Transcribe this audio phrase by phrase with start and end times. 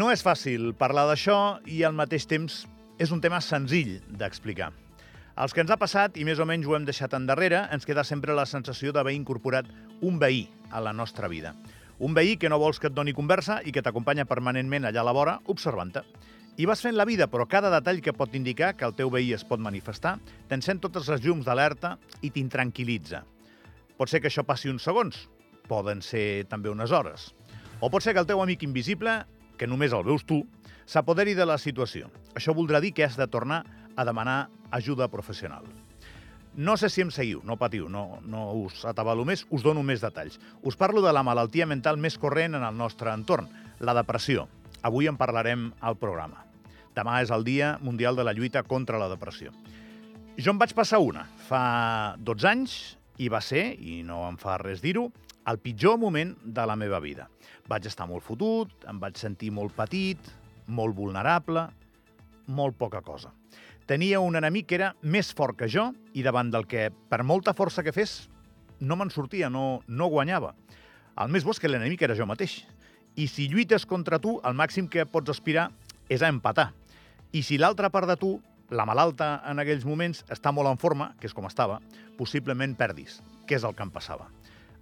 [0.00, 1.34] No és fàcil parlar d'això
[1.68, 2.62] i al mateix temps
[3.04, 4.70] és un tema senzill d'explicar.
[5.36, 8.04] Els que ens ha passat, i més o menys ho hem deixat endarrere, ens queda
[8.08, 9.66] sempre la sensació d'haver incorporat
[10.00, 11.52] un veí a la nostra vida.
[11.98, 15.04] Un veí que no vols que et doni conversa i que t'acompanya permanentment allà a
[15.04, 16.04] la vora, observant-te.
[16.56, 19.34] I vas fent la vida, però cada detall que pot indicar que el teu veí
[19.36, 20.14] es pot manifestar
[20.48, 23.20] t'encén totes les llums d'alerta i t'intranquil·litza.
[24.00, 25.26] Pot ser que això passi uns segons,
[25.68, 27.34] poden ser també unes hores.
[27.80, 29.18] O pot ser que el teu amic invisible,
[29.60, 30.40] que només el veus tu,
[30.88, 32.08] s'apoderi de la situació.
[32.32, 33.60] Això voldrà dir que has de tornar
[33.92, 35.66] a demanar ajuda professional.
[36.56, 40.00] No sé si em seguiu, no patiu, no, no us atabalo més, us dono més
[40.02, 40.40] detalls.
[40.66, 44.48] Us parlo de la malaltia mental més corrent en el nostre entorn, la depressió.
[44.82, 46.46] Avui en parlarem al programa.
[46.96, 49.52] Demà és el Dia Mundial de la Lluita contra la Depressió.
[50.40, 52.78] Jo en vaig passar una fa 12 anys
[53.20, 55.10] i va ser, i no em fa res dir-ho,
[55.50, 57.26] el pitjor moment de la meva vida.
[57.68, 60.32] Vaig estar molt fotut, em vaig sentir molt petit,
[60.68, 61.66] molt vulnerable,
[62.48, 63.32] molt poca cosa.
[63.90, 67.54] Tenia un enemic que era més fort que jo i davant del que, per molta
[67.58, 68.28] força que fes,
[68.80, 70.54] no me'n sortia, no, no guanyava.
[71.20, 72.62] El més bo és que l'enemic era jo mateix.
[73.18, 75.68] I si lluites contra tu, el màxim que pots aspirar
[76.08, 76.70] és a empatar.
[77.36, 78.38] I si l'altra part de tu,
[78.70, 81.80] la malalta en aquells moments, està molt en forma, que és com estava,
[82.18, 84.28] possiblement perdis, que és el que em passava.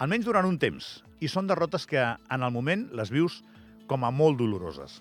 [0.00, 1.02] Almenys durant un temps.
[1.20, 3.42] I són derrotes que, en el moment, les vius
[3.86, 4.98] com a molt doloroses.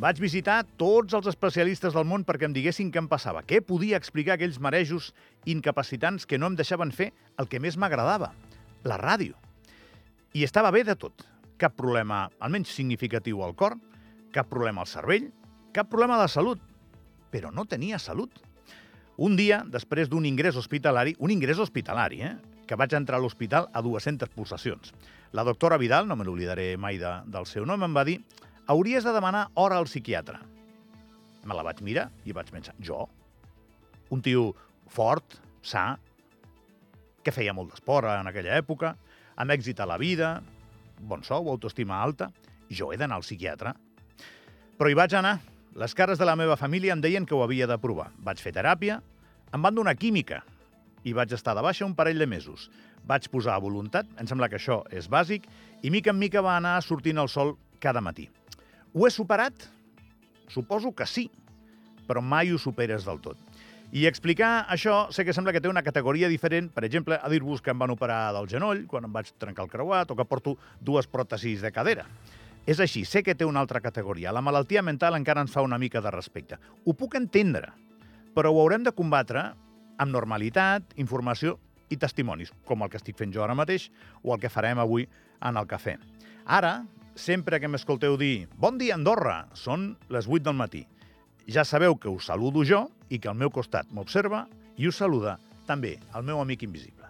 [0.00, 3.98] Vaig visitar tots els especialistes del món perquè em diguessin què em passava, què podia
[4.00, 5.10] explicar aquells marejos
[5.44, 8.32] incapacitants que no em deixaven fer el que més m'agradava,
[8.88, 9.36] la ràdio.
[10.32, 11.26] I estava bé de tot.
[11.60, 13.76] Cap problema, almenys significatiu, al cor,
[14.32, 15.28] cap problema al cervell,
[15.76, 16.71] cap problema de salut.
[17.32, 18.36] Però no tenia salut.
[19.22, 22.36] Un dia, després d'un ingrés hospitalari, un ingrés hospitalari, eh?
[22.68, 24.92] que vaig entrar a l'hospital a 200 pulsacions.
[25.32, 28.20] La doctora Vidal, no me n'oblidaré mai de, del seu nom, em va dir
[28.72, 30.38] hauries de demanar hora al psiquiatre.
[31.44, 33.08] Me la vaig mirar i vaig pensar, jo?
[34.14, 34.52] Un tio
[34.92, 35.96] fort, sa,
[37.22, 38.94] que feia molt d'esport en aquella època,
[39.36, 40.36] amb èxit a la vida,
[41.00, 42.30] bon sou, autoestima alta,
[42.70, 43.74] jo he d'anar al psiquiatre.
[44.78, 45.38] Però hi vaig anar.
[45.72, 48.10] Les cares de la meva família em deien que ho havia de provar.
[48.20, 48.98] Vaig fer teràpia,
[49.56, 50.42] em van donar química
[51.08, 52.68] i vaig estar de baixa un parell de mesos.
[53.08, 55.48] Vaig posar a voluntat, em sembla que això és bàsic,
[55.82, 58.28] i mica en mica va anar sortint el sol cada matí.
[58.92, 59.64] Ho he superat?
[60.52, 61.30] Suposo que sí,
[62.06, 63.40] però mai ho superes del tot.
[63.96, 67.64] I explicar això sé que sembla que té una categoria diferent, per exemple, a dir-vos
[67.64, 70.58] que em van operar del genoll quan em vaig trencar el creuat o que porto
[70.80, 72.06] dues pròtesis de cadera.
[72.66, 74.30] És així, sé que té una altra categoria.
[74.30, 76.58] La malaltia mental encara ens fa una mica de respecte.
[76.86, 77.72] Ho puc entendre,
[78.36, 79.48] però ho haurem de combatre
[79.98, 81.56] amb normalitat, informació
[81.90, 83.90] i testimonis, com el que estic fent jo ara mateix
[84.22, 85.08] o el que farem avui
[85.42, 85.96] en el cafè.
[86.46, 86.84] Ara,
[87.18, 90.86] sempre que m'escolteu dir «Bon dia, Andorra!» són les 8 del matí.
[91.50, 94.46] Ja sabeu que us saludo jo i que al meu costat m'observa
[94.78, 95.36] i us saluda
[95.66, 97.01] també el meu amic invisible.